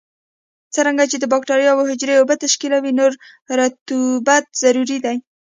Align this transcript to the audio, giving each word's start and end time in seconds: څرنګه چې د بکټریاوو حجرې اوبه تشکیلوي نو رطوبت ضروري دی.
څرنګه 0.73 1.03
چې 1.11 1.17
د 1.19 1.25
بکټریاوو 1.33 1.87
حجرې 1.89 2.13
اوبه 2.17 2.35
تشکیلوي 2.43 2.91
نو 2.97 3.05
رطوبت 3.59 4.45
ضروري 4.61 4.97
دی. 5.05 5.17